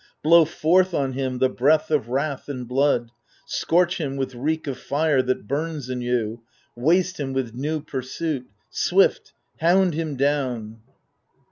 [0.23, 3.11] Blow forth on him the breath of wrath and blood.
[3.45, 6.41] Scorch him with reek of fire that bums in you.
[6.75, 10.79] Waste him with new pursuit— swift, hound him down!